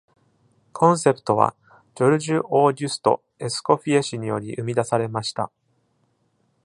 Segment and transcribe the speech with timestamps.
[0.73, 1.55] コンセプトは
[1.93, 5.51] ジョルジュ・オーギュスト・エスコフィエ氏により生み出されました。